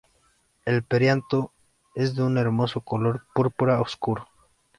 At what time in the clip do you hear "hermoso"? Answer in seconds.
2.39-2.81